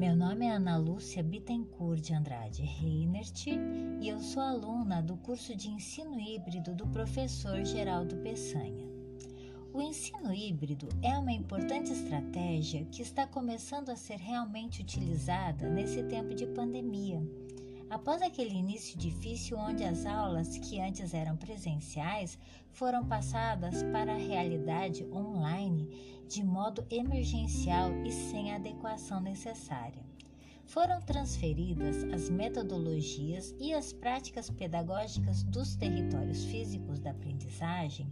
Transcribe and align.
Meu 0.00 0.16
nome 0.16 0.46
é 0.46 0.52
Ana 0.52 0.78
Lúcia 0.78 1.22
Bittencourt 1.22 2.00
de 2.00 2.14
Andrade 2.14 2.62
Reinert 2.62 3.46
e 3.46 4.08
eu 4.08 4.18
sou 4.18 4.42
aluna 4.42 5.02
do 5.02 5.14
curso 5.18 5.54
de 5.54 5.68
ensino 5.68 6.18
híbrido 6.18 6.74
do 6.74 6.86
professor 6.86 7.62
Geraldo 7.66 8.16
Peçanha. 8.16 8.88
O 9.74 9.82
ensino 9.82 10.32
híbrido 10.32 10.88
é 11.02 11.18
uma 11.18 11.30
importante 11.30 11.92
estratégia 11.92 12.86
que 12.86 13.02
está 13.02 13.26
começando 13.26 13.90
a 13.90 13.94
ser 13.94 14.16
realmente 14.16 14.80
utilizada 14.80 15.68
nesse 15.68 16.02
tempo 16.04 16.34
de 16.34 16.46
pandemia. 16.46 17.22
Após 17.90 18.22
aquele 18.22 18.54
início 18.54 18.96
difícil 18.96 19.58
onde 19.58 19.82
as 19.82 20.06
aulas 20.06 20.56
que 20.56 20.80
antes 20.80 21.12
eram 21.12 21.36
presenciais 21.36 22.38
foram 22.70 23.04
passadas 23.04 23.82
para 23.82 24.12
a 24.12 24.16
realidade 24.16 25.04
online 25.12 26.22
de 26.28 26.44
modo 26.44 26.86
emergencial 26.88 27.90
e 28.06 28.12
sem 28.12 28.52
a 28.52 28.56
adequação 28.56 29.20
necessária. 29.20 30.04
Foram 30.66 31.00
transferidas 31.00 32.04
as 32.14 32.30
metodologias 32.30 33.52
e 33.58 33.74
as 33.74 33.92
práticas 33.92 34.48
pedagógicas 34.48 35.42
dos 35.42 35.74
territórios 35.74 36.44
físicos 36.44 37.00
da 37.00 37.10
aprendizagem 37.10 38.06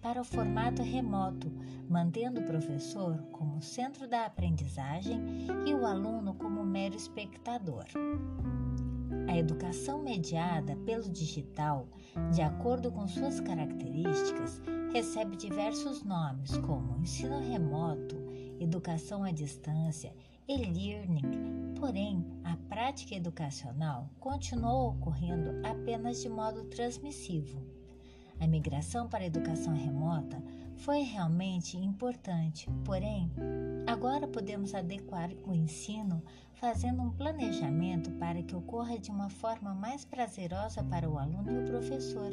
para 0.00 0.20
o 0.20 0.24
formato 0.24 0.80
remoto, 0.80 1.50
mantendo 1.88 2.40
o 2.40 2.44
professor 2.44 3.18
como 3.32 3.62
centro 3.62 4.06
da 4.06 4.26
aprendizagem 4.26 5.20
e 5.66 5.74
o 5.74 5.84
aluno 5.84 6.34
como 6.34 6.64
mero 6.64 6.94
espectador. 6.94 7.84
A 9.32 9.38
educação 9.38 10.02
mediada 10.02 10.76
pelo 10.84 11.08
digital, 11.08 11.88
de 12.34 12.42
acordo 12.42 12.92
com 12.92 13.08
suas 13.08 13.40
características, 13.40 14.60
recebe 14.92 15.36
diversos 15.36 16.04
nomes 16.04 16.54
como 16.58 17.00
ensino 17.00 17.40
remoto, 17.40 18.14
educação 18.60 19.24
à 19.24 19.30
distância, 19.30 20.14
e-learning, 20.46 21.72
porém, 21.80 22.22
a 22.44 22.58
prática 22.68 23.14
educacional 23.14 24.10
continuou 24.20 24.90
ocorrendo 24.90 25.66
apenas 25.66 26.20
de 26.20 26.28
modo 26.28 26.64
transmissivo. 26.64 27.58
A 28.38 28.46
migração 28.46 29.08
para 29.08 29.24
a 29.24 29.28
educação 29.28 29.72
remota 29.74 30.42
foi 30.76 31.00
realmente 31.00 31.76
importante, 31.76 32.68
porém, 32.84 33.30
agora 33.86 34.26
podemos 34.26 34.74
adequar 34.74 35.30
o 35.46 35.52
ensino 35.52 36.22
fazendo 36.54 37.02
um 37.02 37.10
planejamento 37.10 38.10
para 38.12 38.42
que 38.42 38.54
ocorra 38.54 38.96
de 38.96 39.10
uma 39.10 39.28
forma 39.28 39.74
mais 39.74 40.04
prazerosa 40.04 40.82
para 40.84 41.10
o 41.10 41.18
aluno 41.18 41.50
e 41.50 41.58
o 41.58 41.66
professor, 41.66 42.30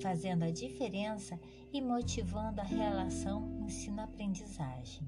fazendo 0.00 0.44
a 0.44 0.50
diferença 0.50 1.38
e 1.72 1.80
motivando 1.80 2.60
a 2.60 2.64
relação 2.64 3.48
ensino-aprendizagem. 3.60 5.06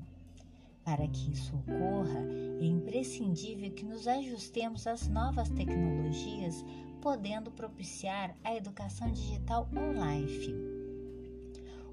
Para 0.85 1.07
que 1.07 1.33
isso 1.33 1.55
ocorra, 1.57 2.21
é 2.61 2.65
imprescindível 2.65 3.71
que 3.71 3.85
nos 3.85 4.07
ajustemos 4.07 4.87
às 4.87 5.09
novas 5.09 5.49
tecnologias, 5.51 6.65
podendo 7.01 7.51
propiciar 7.51 8.35
a 8.43 8.55
educação 8.55 9.11
digital 9.11 9.69
on-life. 9.73 10.74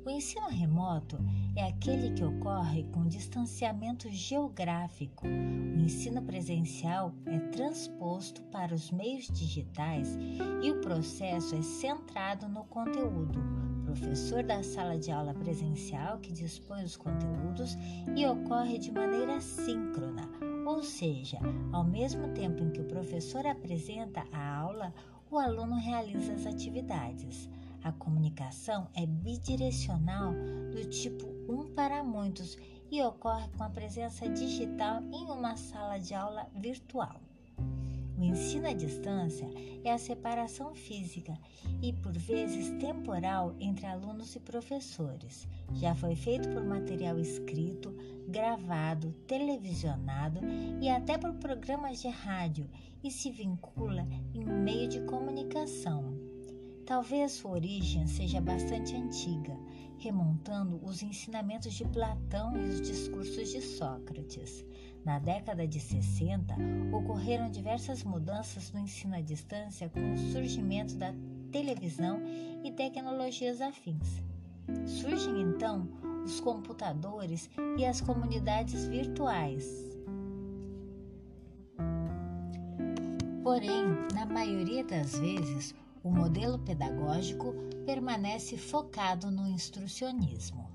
O 0.03 0.09
ensino 0.09 0.47
remoto 0.47 1.19
é 1.55 1.67
aquele 1.67 2.11
que 2.11 2.23
ocorre 2.23 2.83
com 2.85 3.07
distanciamento 3.07 4.09
geográfico. 4.09 5.27
O 5.27 5.79
ensino 5.79 6.23
presencial 6.23 7.13
é 7.27 7.37
transposto 7.51 8.41
para 8.45 8.73
os 8.73 8.89
meios 8.89 9.27
digitais 9.27 10.17
e 10.63 10.71
o 10.71 10.81
processo 10.81 11.53
é 11.53 11.61
centrado 11.61 12.49
no 12.49 12.63
conteúdo. 12.63 13.39
Professor 13.85 14.41
da 14.41 14.63
sala 14.63 14.97
de 14.97 15.11
aula 15.11 15.35
presencial 15.35 16.17
que 16.17 16.33
dispõe 16.33 16.83
os 16.83 16.97
conteúdos 16.97 17.77
e 18.15 18.25
ocorre 18.25 18.79
de 18.79 18.91
maneira 18.91 19.39
síncrona, 19.39 20.27
ou 20.65 20.81
seja, 20.81 21.37
ao 21.71 21.83
mesmo 21.83 22.29
tempo 22.29 22.63
em 22.63 22.71
que 22.71 22.81
o 22.81 22.87
professor 22.87 23.45
apresenta 23.45 24.23
a 24.31 24.57
aula, 24.61 24.91
o 25.29 25.37
aluno 25.37 25.75
realiza 25.75 26.33
as 26.33 26.47
atividades. 26.47 27.47
A 27.83 27.91
comunicação 27.91 28.87
é 28.93 29.05
bidirecional 29.05 30.33
do 30.71 30.85
tipo 30.89 31.27
um 31.51 31.73
para 31.73 32.03
muitos 32.03 32.57
e 32.91 33.01
ocorre 33.01 33.47
com 33.57 33.63
a 33.63 33.69
presença 33.69 34.29
digital 34.29 35.01
em 35.11 35.25
uma 35.31 35.55
sala 35.55 35.97
de 35.97 36.13
aula 36.13 36.47
virtual. 36.55 37.19
O 38.21 38.23
ensino 38.23 38.67
à 38.67 38.73
distância 38.73 39.49
é 39.83 39.91
a 39.91 39.97
separação 39.97 40.75
física 40.75 41.35
e, 41.81 41.91
por 41.91 42.11
vezes, 42.11 42.69
temporal 42.79 43.55
entre 43.59 43.87
alunos 43.87 44.35
e 44.35 44.39
professores. 44.39 45.47
Já 45.73 45.95
foi 45.95 46.15
feito 46.15 46.47
por 46.49 46.63
material 46.63 47.17
escrito, 47.17 47.95
gravado, 48.27 49.11
televisionado 49.25 50.39
e 50.79 50.87
até 50.87 51.17
por 51.17 51.33
programas 51.33 51.99
de 51.99 52.09
rádio 52.09 52.69
e 53.03 53.09
se 53.09 53.31
vincula 53.31 54.07
em 54.35 54.45
meio 54.45 54.87
de 54.87 55.01
comunicação. 55.01 56.10
Talvez 56.91 57.31
sua 57.31 57.51
origem 57.51 58.05
seja 58.05 58.41
bastante 58.41 58.93
antiga, 58.97 59.57
remontando 59.97 60.77
os 60.83 61.01
ensinamentos 61.01 61.73
de 61.73 61.85
Platão 61.85 62.53
e 62.57 62.67
os 62.67 62.81
discursos 62.81 63.49
de 63.49 63.61
Sócrates. 63.61 64.65
Na 65.05 65.17
década 65.17 65.65
de 65.65 65.79
60, 65.79 66.53
ocorreram 66.91 67.49
diversas 67.49 68.03
mudanças 68.03 68.73
no 68.73 68.81
ensino 68.81 69.15
à 69.15 69.21
distância 69.21 69.87
com 69.87 70.13
o 70.13 70.17
surgimento 70.33 70.97
da 70.97 71.13
televisão 71.49 72.21
e 72.61 72.69
tecnologias 72.73 73.61
afins. 73.61 74.21
Surgem 74.85 75.39
então 75.43 75.87
os 76.25 76.41
computadores 76.41 77.49
e 77.77 77.85
as 77.85 78.01
comunidades 78.01 78.85
virtuais. 78.85 79.65
Porém, 83.41 83.85
na 84.13 84.25
maioria 84.25 84.83
das 84.83 85.17
vezes, 85.17 85.73
o 86.03 86.09
modelo 86.09 86.57
pedagógico 86.59 87.53
permanece 87.85 88.57
focado 88.57 89.29
no 89.29 89.47
instrucionismo. 89.47 90.69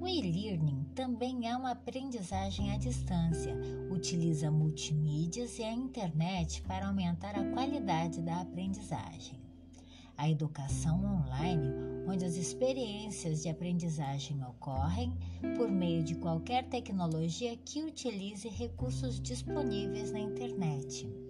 O 0.00 0.08
e-learning 0.08 0.86
também 0.94 1.48
é 1.48 1.54
uma 1.54 1.72
aprendizagem 1.72 2.72
à 2.72 2.78
distância, 2.78 3.54
utiliza 3.90 4.50
multimídias 4.50 5.58
e 5.58 5.62
a 5.62 5.72
internet 5.72 6.62
para 6.62 6.86
aumentar 6.86 7.38
a 7.38 7.44
qualidade 7.50 8.22
da 8.22 8.40
aprendizagem. 8.40 9.38
A 10.16 10.28
educação 10.28 11.02
online, 11.04 11.68
onde 12.06 12.24
as 12.24 12.36
experiências 12.36 13.42
de 13.42 13.48
aprendizagem 13.48 14.42
ocorrem 14.44 15.12
por 15.56 15.70
meio 15.70 16.02
de 16.02 16.14
qualquer 16.14 16.64
tecnologia 16.68 17.56
que 17.56 17.82
utilize 17.82 18.48
recursos 18.48 19.20
disponíveis 19.20 20.12
na 20.12 20.18
internet. 20.18 21.29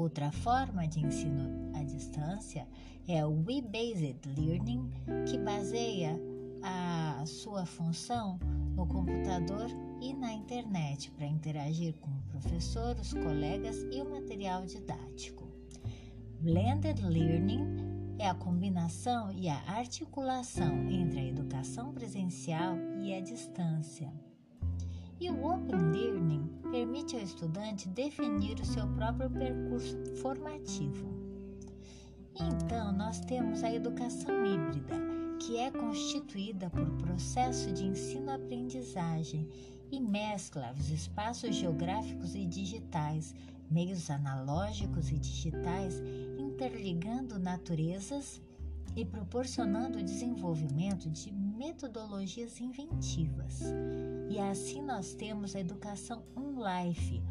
Outra 0.00 0.32
forma 0.32 0.88
de 0.88 0.98
ensino 0.98 1.70
à 1.74 1.82
distância 1.82 2.66
é 3.06 3.22
o 3.22 3.44
Web-Based 3.46 4.16
Learning, 4.34 4.90
que 5.28 5.36
baseia 5.36 6.18
a 6.62 7.22
sua 7.26 7.66
função 7.66 8.38
no 8.74 8.86
computador 8.86 9.68
e 10.00 10.14
na 10.14 10.32
internet 10.32 11.10
para 11.10 11.26
interagir 11.26 11.92
com 12.00 12.08
o 12.08 12.22
professor, 12.30 12.96
os 12.96 13.12
colegas 13.12 13.76
e 13.92 14.00
o 14.00 14.08
material 14.08 14.64
didático. 14.64 15.46
Blended 16.40 17.02
Learning 17.02 18.16
é 18.18 18.26
a 18.26 18.34
combinação 18.34 19.30
e 19.30 19.50
a 19.50 19.60
articulação 19.66 20.88
entre 20.88 21.20
a 21.20 21.26
educação 21.26 21.92
presencial 21.92 22.74
e 23.02 23.12
a 23.12 23.20
distância. 23.20 24.10
E 25.20 25.28
o 25.30 25.44
Open 25.44 25.92
Learning 25.92 26.48
permite 26.70 27.14
ao 27.14 27.22
estudante 27.22 27.86
definir 27.88 28.58
o 28.58 28.64
seu 28.64 28.88
próprio 28.88 29.28
percurso 29.28 29.94
formativo. 30.16 31.10
Então, 32.34 32.90
nós 32.92 33.20
temos 33.20 33.62
a 33.62 33.70
educação 33.70 34.46
híbrida, 34.46 34.94
que 35.38 35.58
é 35.58 35.70
constituída 35.70 36.70
por 36.70 36.88
processo 36.96 37.70
de 37.70 37.84
ensino-aprendizagem 37.84 39.46
e 39.90 40.00
mescla 40.00 40.72
os 40.78 40.90
espaços 40.90 41.54
geográficos 41.54 42.34
e 42.34 42.46
digitais, 42.46 43.34
meios 43.70 44.08
analógicos 44.08 45.10
e 45.10 45.18
digitais, 45.18 46.00
interligando 46.38 47.38
naturezas 47.38 48.40
e 48.96 49.04
proporcionando 49.04 49.98
o 49.98 50.02
desenvolvimento 50.02 51.08
de 51.08 51.32
metodologias 51.32 52.60
inventivas. 52.60 53.60
E 54.28 54.38
assim 54.38 54.82
nós 54.82 55.14
temos 55.14 55.54
a 55.54 55.60
educação 55.60 56.22
on-life, 56.36 57.22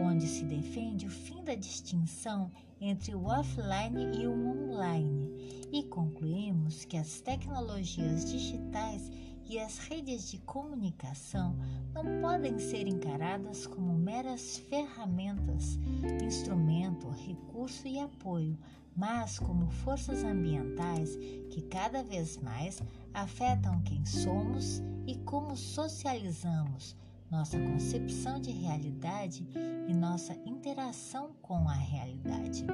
onde 0.00 0.26
se 0.26 0.44
defende 0.44 1.06
o 1.06 1.10
fim 1.10 1.44
da 1.44 1.54
distinção 1.54 2.50
entre 2.80 3.14
o 3.14 3.24
offline 3.24 4.18
e 4.18 4.26
o 4.26 4.32
online, 4.32 5.68
e 5.72 5.82
concluímos 5.84 6.84
que 6.84 6.96
as 6.96 7.20
tecnologias 7.20 8.30
digitais 8.30 9.10
e 9.46 9.58
as 9.58 9.78
redes 9.78 10.30
de 10.30 10.38
comunicação 10.38 11.56
não 11.92 12.20
podem 12.20 12.58
ser 12.58 12.86
encaradas 12.86 13.66
como 13.66 13.94
meras 13.94 14.58
ferramentas, 14.58 15.78
instrumento, 16.24 17.08
recurso 17.10 17.86
e 17.86 17.98
apoio, 17.98 18.58
mas 18.96 19.38
como 19.38 19.70
forças 19.70 20.24
ambientais 20.24 21.16
que 21.50 21.62
cada 21.62 22.02
vez 22.02 22.36
mais 22.38 22.82
afetam 23.12 23.80
quem 23.82 24.04
somos 24.06 24.82
e 25.06 25.16
como 25.18 25.56
socializamos, 25.56 26.96
nossa 27.30 27.58
concepção 27.58 28.40
de 28.40 28.50
realidade 28.50 29.46
e 29.88 29.92
nossa 29.92 30.34
interação 30.46 31.32
com 31.42 31.68
a 31.68 31.74
realidade. 31.74 32.64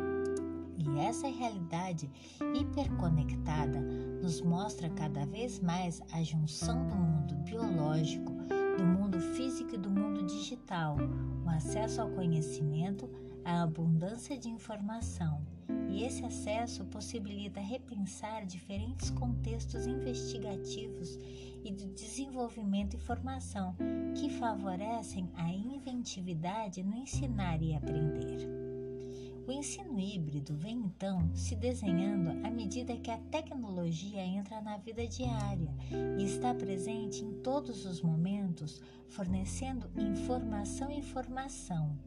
E 0.81 0.99
essa 0.99 1.29
realidade 1.29 2.11
hiperconectada 2.59 3.81
nos 4.23 4.41
mostra 4.41 4.89
cada 4.89 5.27
vez 5.27 5.61
mais 5.61 6.03
a 6.11 6.23
junção 6.23 6.89
do 6.89 6.95
mundo 6.95 7.35
biológico, 7.45 8.33
do 8.79 8.85
mundo 8.85 9.21
físico 9.21 9.75
e 9.75 9.79
do 9.79 9.91
mundo 9.91 10.25
digital, 10.25 10.97
o 11.45 11.51
acesso 11.51 12.01
ao 12.01 12.09
conhecimento, 12.11 13.11
a 13.45 13.63
abundância 13.63 14.39
de 14.39 14.49
informação. 14.49 15.43
E 15.91 16.03
esse 16.03 16.25
acesso 16.25 16.85
possibilita 16.87 17.61
repensar 17.61 18.47
diferentes 18.47 19.11
contextos 19.11 19.87
investigativos 19.87 21.19
e 21.63 21.71
de 21.71 21.87
desenvolvimento 21.89 22.95
e 22.95 22.99
formação 22.99 23.77
que 24.15 24.31
favorecem 24.31 25.29
a 25.35 25.51
inventividade 25.51 26.83
no 26.83 26.97
ensinar 26.97 27.61
e 27.61 27.75
aprender. 27.75 28.70
O 29.51 29.53
ensino 29.53 29.99
híbrido 29.99 30.55
vem 30.55 30.77
então 30.77 31.29
se 31.35 31.57
desenhando 31.57 32.47
à 32.47 32.51
medida 32.53 32.97
que 32.97 33.11
a 33.11 33.19
tecnologia 33.19 34.25
entra 34.25 34.61
na 34.61 34.77
vida 34.77 35.05
diária 35.09 35.75
e 36.17 36.23
está 36.23 36.55
presente 36.55 37.25
em 37.25 37.33
todos 37.43 37.85
os 37.85 38.01
momentos, 38.01 38.81
fornecendo 39.09 39.91
informação 40.01 40.89
e 40.93 41.03
formação 41.03 41.99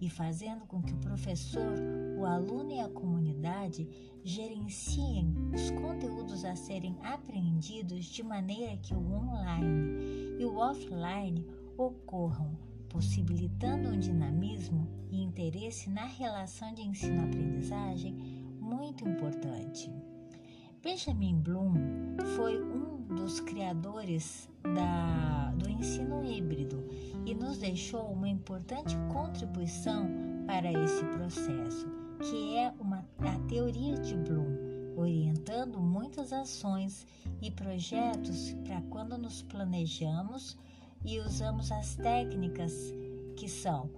e 0.00 0.08
fazendo 0.08 0.64
com 0.64 0.80
que 0.80 0.94
o 0.94 0.98
professor, 0.98 1.74
o 2.16 2.24
aluno 2.24 2.70
e 2.70 2.78
a 2.78 2.88
comunidade 2.88 3.88
gerenciem 4.22 5.34
os 5.52 5.72
conteúdos 5.72 6.44
a 6.44 6.54
serem 6.54 6.96
aprendidos 7.02 8.04
de 8.04 8.22
maneira 8.22 8.76
que 8.76 8.94
o 8.94 9.12
online 9.12 10.38
e 10.38 10.44
o 10.44 10.56
offline 10.56 11.44
ocorram, 11.76 12.56
possibilitando 12.92 13.88
um 13.88 13.98
dinamismo 13.98 14.86
e 15.10 15.22
interesse 15.22 15.88
na 15.88 16.04
relação 16.04 16.74
de 16.74 16.82
ensino-aprendizagem 16.82 18.14
muito 18.60 19.08
importante. 19.08 19.90
Benjamin 20.82 21.40
Bloom 21.40 21.74
foi 22.36 22.62
um 22.62 23.02
dos 23.14 23.40
criadores 23.40 24.48
da, 24.62 25.52
do 25.56 25.70
ensino 25.70 26.24
híbrido 26.24 26.84
e 27.24 27.34
nos 27.34 27.58
deixou 27.58 28.12
uma 28.12 28.28
importante 28.28 28.96
contribuição 29.12 30.08
para 30.46 30.70
esse 30.72 31.04
processo, 31.04 31.86
que 32.20 32.56
é 32.56 32.72
uma, 32.78 33.06
a 33.20 33.38
teoria 33.48 33.94
de 33.94 34.16
Bloom, 34.16 34.94
orientando 34.96 35.80
muitas 35.80 36.32
ações 36.32 37.06
e 37.40 37.50
projetos 37.50 38.52
para 38.64 38.82
quando 38.82 39.16
nos 39.16 39.42
planejamos 39.42 40.58
e 41.04 41.18
usamos 41.18 41.70
as 41.72 41.96
técnicas 41.96 42.72
que 43.36 43.48
são, 43.48 43.90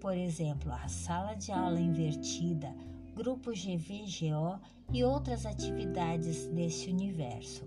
por 0.00 0.16
exemplo, 0.16 0.70
a 0.72 0.86
sala 0.88 1.34
de 1.34 1.50
aula 1.50 1.80
invertida, 1.80 2.74
grupo 3.14 3.50
GVGO 3.52 4.60
e 4.92 5.02
outras 5.02 5.46
atividades 5.46 6.46
desse 6.48 6.90
universo. 6.90 7.64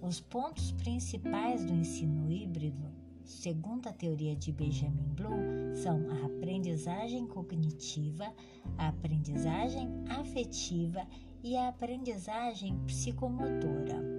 Os 0.00 0.20
pontos 0.20 0.72
principais 0.72 1.64
do 1.64 1.72
ensino 1.72 2.30
híbrido, 2.30 2.86
segundo 3.24 3.88
a 3.88 3.92
teoria 3.92 4.36
de 4.36 4.52
Benjamin 4.52 5.08
Bloom, 5.14 5.74
são 5.74 5.98
a 6.10 6.26
aprendizagem 6.26 7.26
cognitiva, 7.26 8.32
a 8.78 8.88
aprendizagem 8.88 9.88
afetiva 10.08 11.06
e 11.42 11.56
a 11.56 11.68
aprendizagem 11.68 12.78
psicomotora. 12.86 14.15